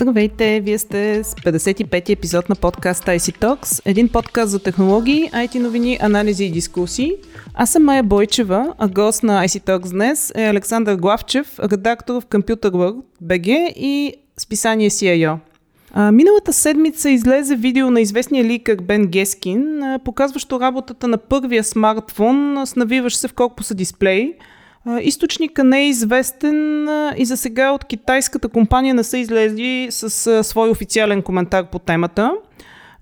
[0.00, 5.58] Здравейте, вие сте с 55-ти епизод на подкаста IC Talks, един подкаст за технологии, IT
[5.58, 7.12] новини, анализи и дискусии.
[7.54, 12.26] Аз съм Майя Бойчева, а гост на IC Talks днес е Александър Главчев, редактор в
[12.26, 15.36] Computer World BG и списание CIO.
[15.92, 22.62] А, миналата седмица излезе видео на известния ликър Бен Гескин, показващо работата на първия смартфон
[22.66, 24.34] с навиващ се в корпуса дисплей–
[25.00, 30.70] Източника не е известен и за сега от китайската компания не са излезли с свой
[30.70, 32.32] официален коментар по темата.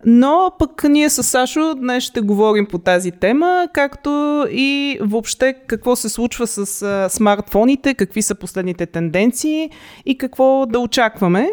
[0.07, 5.97] Но пък ние с Сашо днес ще говорим по тази тема, както и въобще какво
[5.97, 6.67] се случва с
[7.11, 9.71] смартфоните, какви са последните тенденции
[10.07, 11.51] и какво да очакваме.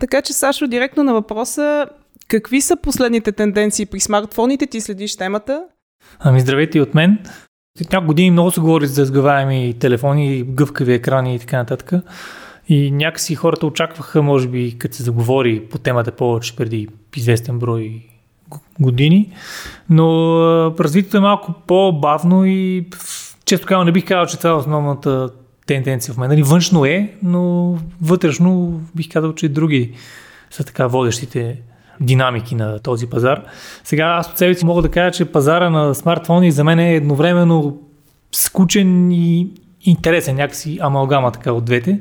[0.00, 1.86] Така че, Сашо, директно на въпроса,
[2.28, 4.66] какви са последните тенденции при смартфоните?
[4.66, 5.64] Ти следиш темата?
[6.18, 7.18] Ами здравейте и от мен.
[7.80, 11.92] Няколко години много се говори за сгъваеми телефони, гъвкави екрани и така нататък.
[12.68, 18.02] И някакси хората очакваха, може би, като се заговори по темата повече преди известен брой
[18.80, 19.32] години,
[19.90, 20.06] но
[20.80, 22.86] развитието е малко по-бавно и
[23.44, 25.30] често казвам, не бих казал, че това е основната
[25.66, 26.28] тенденция в мен.
[26.30, 29.92] Нали, външно е, но вътрешно бих казал, че други
[30.50, 31.60] са така водещите
[32.00, 33.42] динамики на този пазар.
[33.84, 36.94] Сега аз от себе си мога да кажа, че пазара на смартфони за мен е
[36.94, 37.78] едновременно
[38.32, 42.00] скучен и интересен, някакси амалгама така от двете.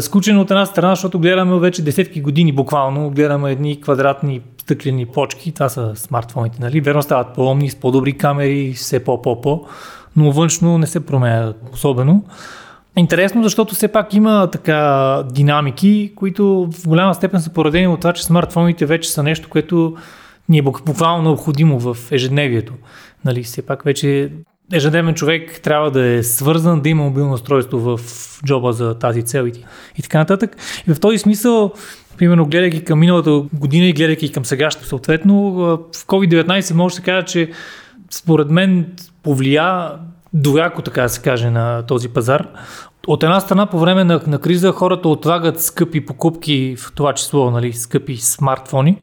[0.00, 5.52] Скучен от една страна, защото гледаме вече десетки години буквално, гледаме едни квадратни стъклени почки,
[5.52, 6.80] това са смартфоните, нали?
[6.80, 9.66] Верно стават по-умни, с по-добри камери, все по-по-по,
[10.16, 12.24] но външно не се променя особено.
[12.96, 18.12] Интересно, защото все пак има така динамики, които в голяма степен са породени от това,
[18.12, 19.96] че смартфоните вече са нещо, което
[20.48, 22.72] ни е буквално необходимо в ежедневието.
[23.24, 24.32] Нали, все пак вече
[24.72, 28.00] ежедневен човек трябва да е свързан, да има мобилно устройство в
[28.46, 29.46] джоба за тази цел
[29.98, 30.56] и, така нататък.
[30.88, 31.72] И в този смисъл,
[32.18, 37.02] примерно гледайки към миналата година и гледайки към сегашната съответно, в COVID-19 може да се
[37.02, 37.50] каже, че
[38.10, 38.86] според мен
[39.22, 39.90] повлия
[40.34, 42.48] дояко, така да се каже, на този пазар.
[43.06, 47.50] От една страна, по време на, на криза, хората отлагат скъпи покупки, в това число
[47.50, 49.02] нали, скъпи смартфони.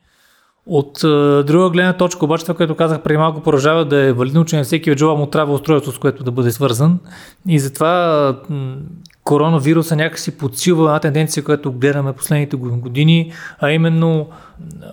[0.65, 4.45] От е, друга гледна точка, обаче, това, което казах преди малко, поражава да е валидно,
[4.45, 6.99] че на всеки джоба му трябва устройство, с което да бъде свързан.
[7.47, 8.75] И затова м-
[9.23, 14.27] коронавируса някакси подсилва една тенденция, която гледаме последните години, а именно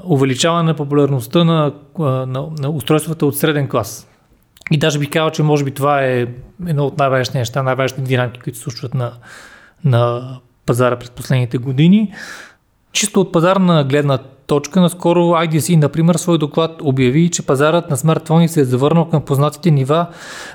[0.05, 4.09] увеличаване на популярността на, на, на устройствата от среден клас.
[4.71, 6.27] И даже би казал, че може би това е
[6.66, 9.12] едно от най-важните неща, най-важните динамики, които се случват на,
[9.84, 10.22] на
[10.66, 12.12] пазара през последните години.
[12.93, 18.49] Чисто от пазарна гледна точка, наскоро IDC, например, свой доклад обяви, че пазарът на смартфони
[18.49, 20.06] се е завърнал към познатите нива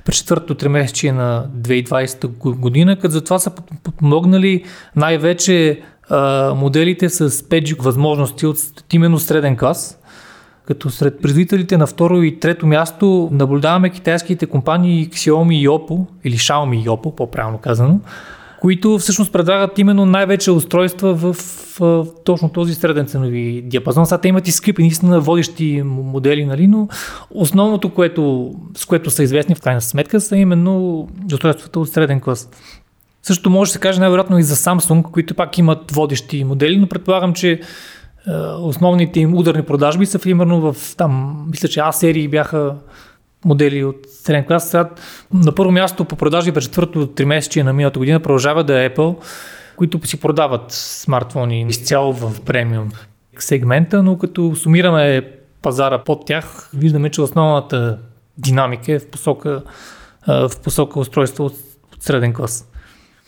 [0.05, 3.51] през четвъртото тримесечие на 2020 година, като затова са
[3.83, 4.63] подмогнали
[4.95, 8.57] най-вече а, моделите с 5G възможности от
[8.94, 9.97] именно среден клас–
[10.73, 16.37] като сред производителите на второ и трето място наблюдаваме китайските компании Xiaomi и Oppo, или
[16.37, 17.99] Xiaomi и Oppo, по-правилно казано,
[18.61, 21.33] които всъщност предлагат именно най-вече устройства в,
[21.79, 24.05] в, точно този среден ценови диапазон.
[24.05, 26.88] Сега те имат и скрипи, наистина водещи модели, нали, но
[27.31, 32.49] основното, което, с което са известни в крайна сметка, са именно устройствата от среден клас.
[33.23, 36.88] Също може да се каже най-вероятно и за Samsung, които пак имат водещи модели, но
[36.88, 37.59] предполагам, че
[38.59, 42.75] основните им ударни продажби са примерно в там, мисля, че А серии бяха
[43.45, 44.69] модели от среден клас.
[44.69, 44.89] Сега,
[45.33, 49.15] на първо място по продажби през четвърто тримесечие на миналата година продължава да е Apple,
[49.75, 52.91] които си продават смартфони изцяло в премиум
[53.39, 57.99] сегмента, но като сумираме пазара под тях, виждаме, че основната
[58.38, 59.61] динамика е в посока,
[60.29, 61.53] е, в посока устройство от
[61.99, 62.67] среден клас.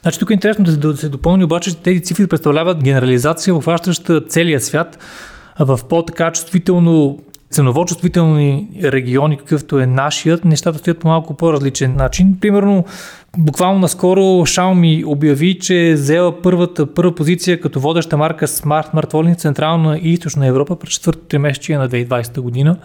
[0.04, 4.60] Значи тук е интересно да, се допълни обаче, че тези цифри представляват генерализация, обхващаща целия
[4.60, 5.00] свят
[5.60, 7.20] в по-така чувствително
[7.52, 12.38] ценово чувствителни региони, какъвто е нашият, нещата стоят по малко по-различен начин.
[12.42, 12.86] Примерно,
[13.38, 19.34] буквално наскоро Xiaomi обяви, че е взела първата първа позиция като водеща марка Smart смартфони
[19.34, 22.78] в Централна и Източна Европа през четвъртото тримесечие на 2020 година,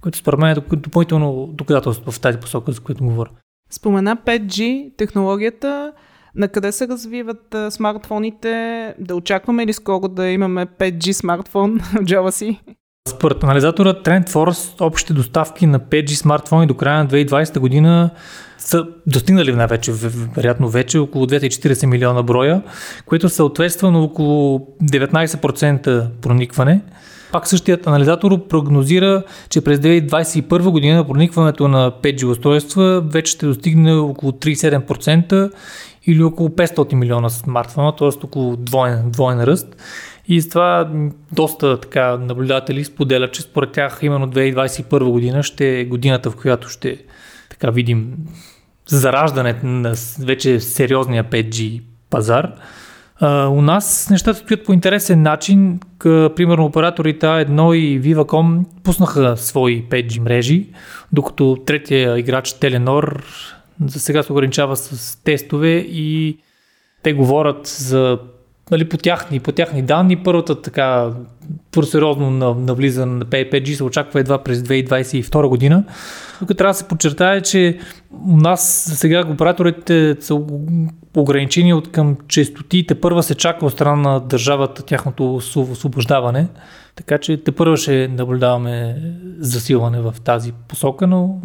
[0.00, 3.30] което според мен е допълнително доказателство в тази посока, за което говоря.
[3.70, 5.92] Спомена 5G технологията.
[6.38, 8.94] На къде се развиват а, смартфоните?
[8.98, 12.60] Да очакваме ли скоро да имаме 5G смартфон в джоба си?
[13.08, 18.10] Според анализатора TrendForce, общите доставки на 5G смартфони до края на 2020 година
[18.58, 19.92] са достигнали най-вече,
[20.36, 22.62] вероятно вече, около 240 милиона броя,
[23.06, 26.80] което съответства на около 19% проникване.
[27.32, 33.92] Пак същият анализатор прогнозира, че през 2021 година проникването на 5G устройства вече ще достигне
[33.92, 35.50] около 37%
[36.06, 38.08] или около 500 милиона смартфона, т.е.
[38.24, 39.76] около двоен, двоен ръст.
[40.28, 40.90] И с това
[41.32, 46.68] доста така наблюдатели споделят, че според тях именно 2021 година ще е годината, в която
[46.68, 46.98] ще
[47.50, 48.14] така видим
[48.86, 52.52] зараждането на вече сериозния 5G пазар.
[53.22, 55.80] Uh, у нас нещата стоят по интересен начин.
[55.98, 60.66] Къ, примерно операторите A1 и Viva.com пуснаха свои 5G мрежи,
[61.12, 63.22] докато третия играч Telenor
[63.86, 66.38] за сега се ограничава с тестове и
[67.02, 68.18] те говорят за
[68.70, 71.10] нали, по, тяхни, по тяхни данни, първата така
[71.70, 75.84] по-сериозно навлизане на 5G се очаква едва през 2022 година.
[76.38, 77.78] Тук трябва да се подчертая, че
[78.28, 80.40] у нас сега операторите са
[81.16, 82.94] ограничени от към честотите.
[82.94, 86.48] Първа се чака от страна на държавата тяхното освобождаване.
[86.96, 88.96] Така че те първо ще наблюдаваме
[89.38, 91.40] засилване в тази посока, но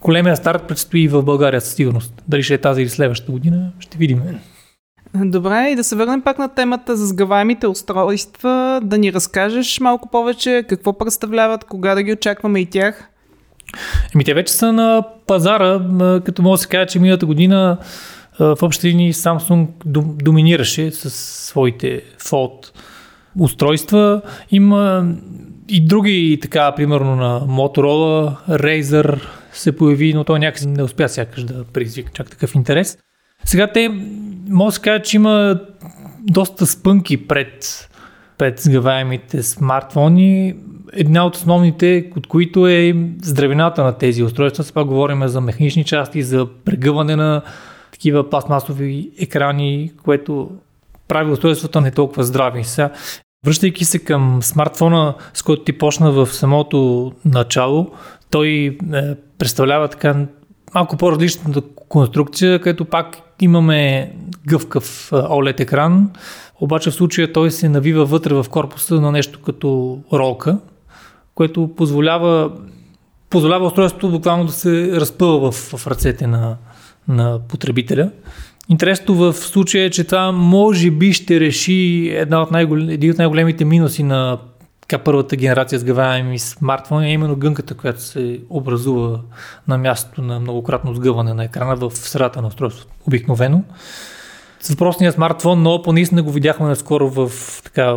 [0.00, 2.22] големия старт предстои в България със сигурност.
[2.28, 4.22] Дали ще е тази или следващата година, ще видим.
[5.16, 10.10] Добре, и да се върнем пак на темата за сгъваемите устройства, да ни разкажеш малко
[10.10, 13.08] повече какво представляват, кога да ги очакваме и тях.
[14.14, 15.80] Еми, те вече са на пазара,
[16.24, 17.78] като мога да се кажа, че миналата година
[18.38, 19.66] в общи линии Samsung
[20.22, 21.10] доминираше с
[21.50, 22.70] своите Fold
[23.38, 24.22] устройства.
[24.50, 25.12] Има
[25.68, 29.20] и други, така, примерно на Motorola, Razer
[29.52, 32.98] се появи, но той някакси не успя сякаш да предизвика чак такъв интерес.
[33.44, 33.88] Сега те,
[34.48, 35.60] може да се кажа, че има
[36.20, 37.88] доста спънки пред,
[38.38, 40.54] пред сгъваемите смартфони.
[40.92, 44.64] Една от основните, от които е здравината на тези устройства.
[44.64, 47.42] Сега говорим за механични части, за прегъване на
[47.92, 50.50] такива пластмасови екрани, което
[51.08, 52.64] прави устройствата не толкова здрави.
[52.64, 52.90] Сега,
[53.46, 57.90] връщайки се към смартфона, с който ти почна в самото начало,
[58.30, 60.26] той е, представлява така
[60.74, 64.12] малко по-различната конструкция, където пак имаме
[64.46, 66.10] гъвкав OLED екран,
[66.60, 70.58] обаче в случая той се навива вътре в корпуса на нещо като ролка,
[71.34, 72.52] което позволява,
[73.30, 76.56] позволява устройството буквално да се разпъва в, в ръцете на,
[77.08, 78.10] на потребителя.
[78.68, 83.18] Интересното в случая е, че това може би ще реши една от най- един от
[83.18, 84.38] най-големите минуси на
[84.88, 89.20] така първата генерация сгъваеми смартфони е именно гънката, която се образува
[89.68, 92.92] на мястото на многократно сгъване на екрана в средата на устройството.
[93.06, 93.62] Обикновено.
[94.60, 97.30] С въпросния смартфон, но по-наистина го видяхме наскоро в
[97.64, 97.96] така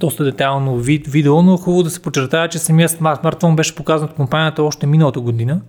[0.00, 4.14] доста детайлно вид, видео, но хубаво да се подчертая, че самия смартфон беше показан от
[4.14, 5.60] компанията още миналата година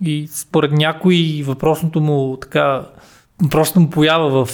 [0.00, 2.82] и според някои въпросното му така
[3.50, 4.50] просто му поява в,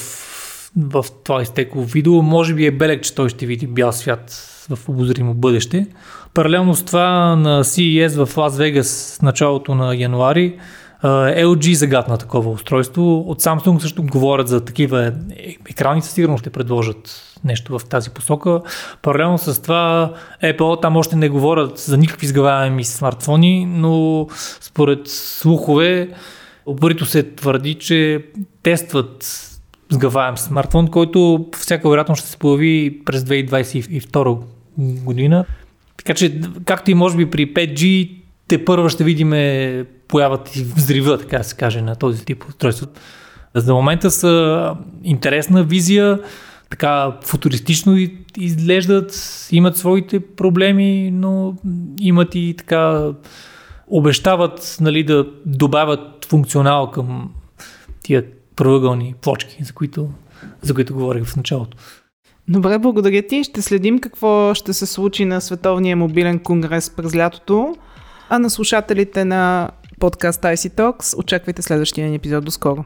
[0.76, 4.88] в това изтекло видео, може би е белег, че той ще види бял свят в
[4.88, 5.86] обозримо бъдеще.
[6.34, 10.58] Паралелно с това на CES в Лас Вегас началото на януари
[11.04, 13.18] LG загадна такова устройство.
[13.18, 15.12] От Samsung също говорят за такива
[15.70, 18.60] екрани, със сигурно ще предложат нещо в тази посока.
[19.02, 24.26] Паралелно с това Apple там още не говорят за никакви сгъваеми смартфони, но
[24.60, 26.08] според слухове
[26.66, 28.24] обърито се твърди, че
[28.62, 29.46] тестват
[29.90, 34.38] сгъваем смартфон, който всяка вероятно ще се появи през 2022
[34.78, 35.44] година.
[35.96, 38.10] Така че, както и може би при 5G,
[38.48, 39.30] те първа ще видим
[40.08, 42.86] появат и взрива, така да се каже, на този тип устройства.
[43.54, 44.74] За момента са
[45.04, 46.18] интересна визия,
[46.70, 47.96] така футуристично
[48.36, 49.12] изглеждат,
[49.52, 51.54] имат своите проблеми, но
[52.00, 53.10] имат и така
[53.86, 57.30] обещават нали, да добавят функционал към
[58.02, 58.24] тия
[58.60, 60.08] правъгълни плочки, за които,
[60.62, 61.76] за които говорих в началото.
[62.48, 63.44] Добре, благодаря ти.
[63.44, 67.76] Ще следим какво ще се случи на Световния мобилен конгрес през лятото.
[68.28, 72.44] А на слушателите на подкаст IC Talks очаквайте следващия ни епизод.
[72.44, 72.84] До скоро!